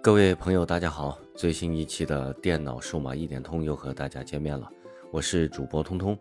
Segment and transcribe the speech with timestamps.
[0.00, 1.18] 各位朋友，大家好！
[1.34, 4.70] 最新一期的电脑数码一点通又和大家见面了，
[5.10, 6.16] 我是主播通通。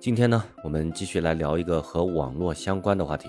[0.00, 3.28] 今天呢，我们继续来聊一个和网络相关的话题。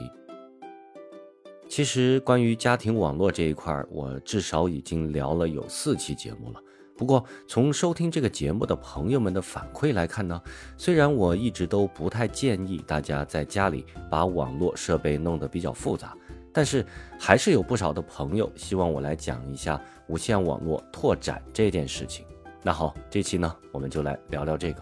[1.68, 6.60] 其实，关于家庭网络这一块，我至少已经聊了有四期节目了。
[6.98, 10.42] 不过，从收听这个节目的朋友们的反馈来看呢，
[10.78, 16.16] 虽然我一直都不太建议大家在家里把网络设备弄得比较复杂。
[16.55, 16.86] 但是
[17.20, 22.26] 还是有不少的朋友希望我来讲一下无线网络拓展这件事情。
[22.63, 24.82] 那好，这期呢我们就来聊聊这个。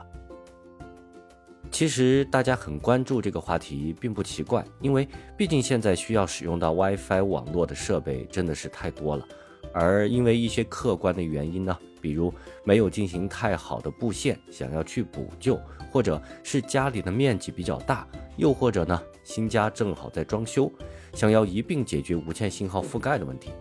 [1.71, 9.27] 其实大家很关注这个话题并不奇怪，因为毕竟现在需要使用到 WiFi 网络的设备真的是太多了。
[9.73, 12.31] 而因为一些客观的原因呢，比如
[12.63, 15.59] 没有进行太好的布线，想要去补救，
[15.91, 20.71] 或者是家里的面积比较大，又或者呢新家正好在装修。
[21.13, 23.51] 想要一并解决无线信号覆盖的问题，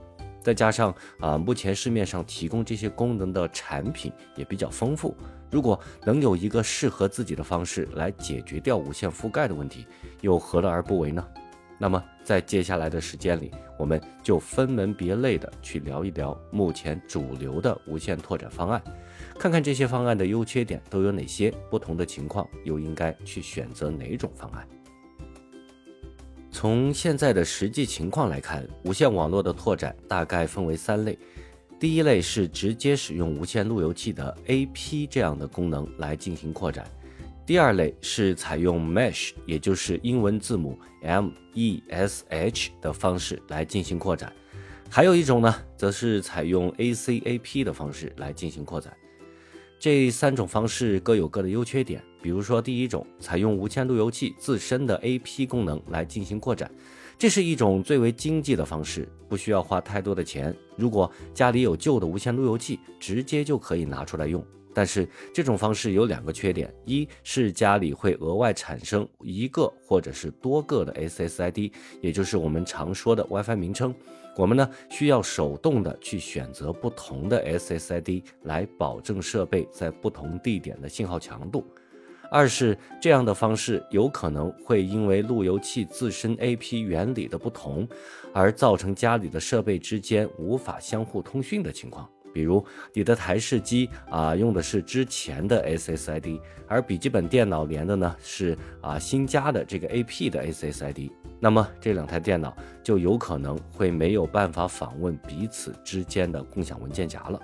[0.43, 5.15] 再加上啊，目前市面上提供这些功能的产品也比较丰富。
[5.51, 9.87] 如果能有一个适合自己的方式来解决掉无线覆盖的问题，
[10.23, 11.27] 又何乐而不为呢？
[11.79, 18.81] 那么在接下来的时间里，我们就分门别类的去聊一聊目前主流的无线拓展方案，
[19.39, 24.67] 看看这些方案的优缺点都有哪些，不同的情况又应该去选择哪种方案。
[26.63, 31.19] 从现在的实际情况来看，无线网络的拓展大概分为三类。
[31.81, 36.85] 第一类是直接使用无线路由器的 AP 这样的功能来进行扩展；
[37.45, 44.31] 第二类是采用 Mesh，也就是英文字母 M E S H 的方式来进行扩展；
[44.89, 48.97] 还有一种呢，则是采用 ACAP 的方式来进行扩展。
[49.83, 52.01] 这三种方式各有各的优缺点。
[52.23, 56.71] 比如说，第一种采用无线路由器自身的 AP 功能来进行扩展，
[57.19, 60.57] 这是一种最为经济的方式，不需要花太多的钱。
[60.77, 64.41] 如果家里有旧的无线路由器，直接就可以拿出来用。
[64.75, 73.95] 但是这种方式有两个缺点：一是家里会额外产生一个或者是多个的 SSID，也就是我们常说的 WiFi 名称。
[74.35, 81.67] 我们呢需要手动的去选择不同的 SSID 来保证设备在不同地点的信号强度。
[82.31, 87.87] 二是这样的方式有可能会因为路由器自身 AP 原理的不同，
[88.33, 92.09] 而造成家里的设备之间无法相互通讯的情况。
[92.33, 101.11] 比如你的台式机啊用的是之前的 SSID，而笔记本电脑连的呢是啊新加的这个 AP 的 SSID。
[101.39, 107.41] 那么这两台电脑就有可能会没有办法访问彼此之间的共享文件夹了。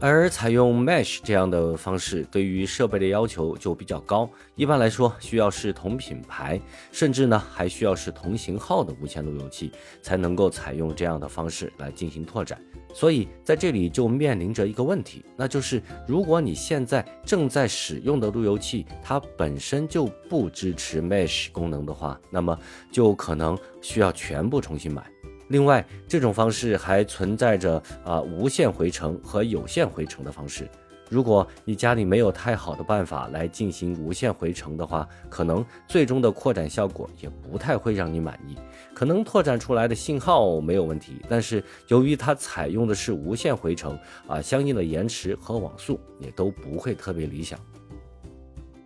[0.00, 4.30] 而采用 Mesh 这样的方式，对于设备的要求就比较高。
[4.54, 6.60] 一般来说，需要是同品牌，
[6.92, 12.60] 甚至呢还需要是同型号的无线路由器，才能够采用这样的方式来进行拓展。
[12.94, 22.58] 所以在这里就面临着一个问题，那就是如果你现在正在使用的路由器它本身就不支持 Mesh 功能的话，那么
[22.90, 25.04] 就可能需要全部重新买。
[25.48, 30.68] 另外，这种方式还存在着啊无线回程和有线回程的方式。
[31.08, 38.56] 如果你家里没有太好的办法来进行无线回程的话，可能最终的扩展效果也不太会让你满意。
[38.94, 47.58] 可能拓展出来的信号没有问题，但是由于它采用的是无线回程啊，相应的延迟和网速也都不会特别理想。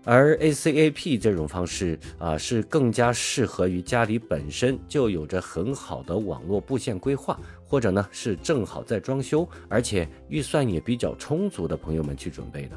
[0.04, 12.76] 而 ACAP 这种方式啊，是更加适合于家里本身就有着很好的网络布线规划，或者呢是正好在装修，而且预算也比较充足的朋友们去准备的。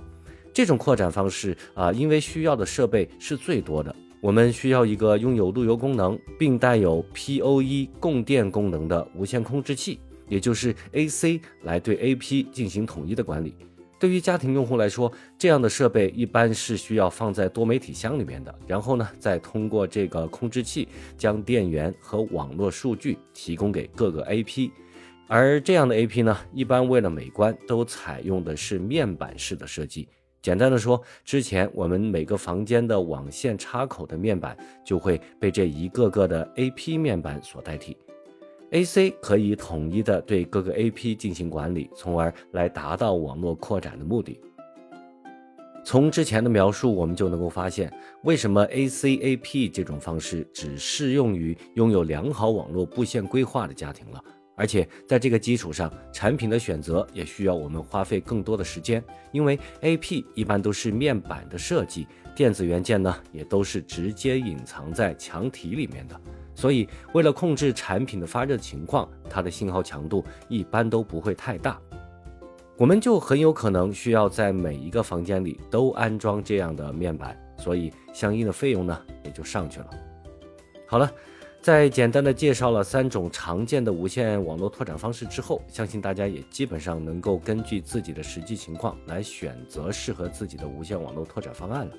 [0.54, 10.00] 这种扩展方式啊，因为需要的设备是最多的，我们需要一个拥有路由功能并带有 PoE 供电功能的无线控制器，
[10.30, 13.56] 也就是 AC 来对 AP 进行统一的管理。
[14.06, 24.70] 对于家庭用户来说，这样的设备一般是需要放在多媒体箱里面的，然后呢，再通过这个控制器将电源和网络数据提供给各个 AP。
[25.28, 30.08] 而这样的 AP 呢，一般为了美观，都采用的是面板式的设计。
[30.40, 34.56] 简单的说，之前我们每个房间的网线插口的面板
[34.86, 37.98] 就会被这一个个的 AP 面板所代替。
[38.72, 44.40] AC 可以统一的对各个 AP 进行管理，从而来达到网络扩展的目的。
[45.84, 54.24] 从之前的描述，我们就能够发现，为什么 ACAP 这种方式只适用于拥有良好网络布线规划的家庭了。
[54.58, 66.20] 而且在这个基础上，产品的选择也需要我们花费更多的时间，因为 AP 一般都是面板的设计，电子元件呢也都是直接隐藏在墙体里面的。
[66.56, 71.80] 所以为了控制产品的发热情况，它的信号强度一般都不会太大。
[72.78, 79.90] 我们就很有可能需要在每一个房间里都安装这样的面板，所以相应的费用呢也就上去了。
[80.88, 81.12] 好了。
[81.66, 91.92] 在简单的介绍了三种常见的无线网络拓展方式之后，相信大家也基本上能够根据自己的实际情况来选择适合自己的无线网络拓展方案了。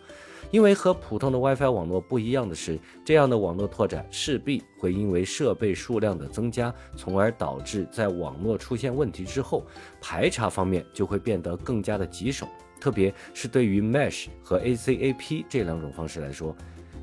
[0.53, 9.67] 因为和普通的 WiFi 网络不一样的是，这样的网络拓展势必会因为设备数量的增加，从而导致在网络出现问题之后，
[10.01, 12.47] 排查方面就会变得更加的棘手，
[12.81, 16.55] 特别是对于 Mesh 和 ACAP 这两种方式来说。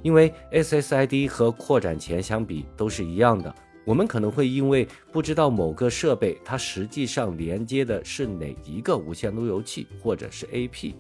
[0.04, 3.54] 因为 SSID 和扩展前相比都是一样的，
[3.86, 10.94] 我们可能会因为不知道某个设备它实际上连接的是哪一个无线路由器或者是 AP，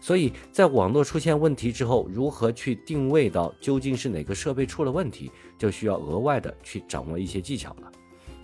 [0.00, 7.92] 所以在网络出现问题之后，如何去定位到究竟是哪个设备出了问题，就需要额外的去掌握一些技巧了。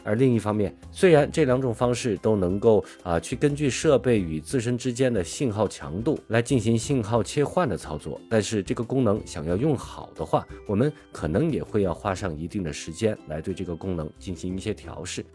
[0.07, 15.27] 而另一方面，虽然这两种方式都能够啊去根据设备与自身之间的信号强度来进行信号切换的操作，但是这个功能想要用好的话，我们可能也会要花上一定的时间来对这个功能进行一些调试。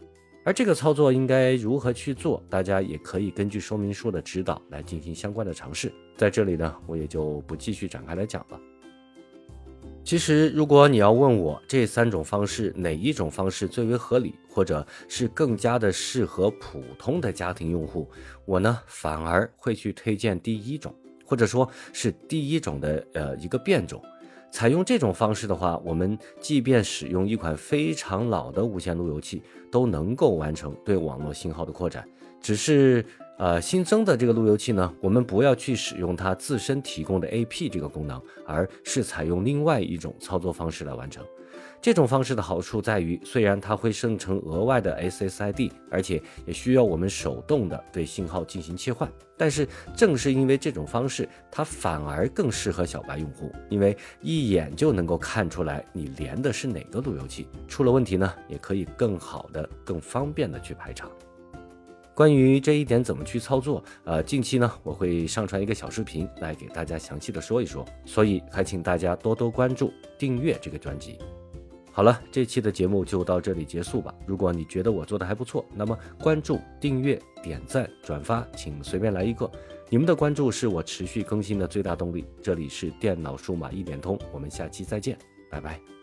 [0.44, 5.92] 而这个操作应该如何去做，大家也可以根据说明书的指导来进行相关的尝试。
[6.16, 8.58] 在这里呢，我也就不继续展开来讲了。
[10.04, 18.10] 其实，如果你要问我这三种方式哪一种方式最为合理，或者是更加的适合普通的家庭用户，
[18.44, 20.94] 我呢反而会去推荐第一种，
[21.24, 24.02] 或者说是第一种的呃一个变种。
[24.50, 32.06] 采用这种方式的话，我们即便使用一款非常老的无线路由器，都能够完成对网络信号的扩展，
[32.40, 33.04] 只是。
[33.38, 41.24] 呃，新增的这个路由器呢，我们不要去使用它自身提供的 AP 这个功能，而是采用另外一种操作方式来完成。
[41.80, 61.08] 这种方式的好处在于，虽然它会生成额外的 SSID，而且也需要我们手动的对信号进行切换，但是正是因为这种方式，它反而更适合小白用户，因为一眼就能够看出来你连的是哪个路由器，出了问题呢，也可以更好的、更方便的去排查。
[62.14, 71.18] 关于这一点怎么去操作，呃，近期呢我会上传一个小视频来给大家详细的说一说，所以还请大家多多关注、订阅这个专辑。
[71.90, 74.14] 好了，这期的节目就到这里结束吧。
[74.26, 79.50] 如果你觉得我做的还不错，那么关注、订阅、点赞、转发，请随便来一个。
[79.90, 82.24] 你们的关注是我持续更新的最大动力。
[82.42, 85.18] 这里是电脑数码一点通，我们下期再见，
[85.50, 86.01] 拜拜。